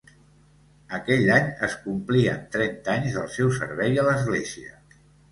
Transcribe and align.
Aquell 0.97 1.27
any 1.33 1.49
es 1.67 1.75
complien 1.83 2.39
trenta 2.55 2.91
anys 3.01 3.17
del 3.17 3.27
seu 3.35 3.51
servei 3.57 3.99
a 4.05 4.07
l'Església. 4.07 4.73